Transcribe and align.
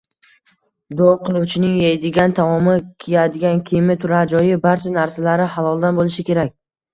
Duo 1.01 1.09
qiluvchining 1.25 1.75
yeydigan 1.81 2.33
taomi, 2.39 2.73
kiyadigan 3.05 3.61
kiyimi, 3.69 3.97
turarjoyi, 4.07 4.57
barcha 4.65 4.95
narsalari 4.97 5.47
haloldan 5.59 6.01
bo‘lishi 6.01 6.27
kerak. 6.33 6.53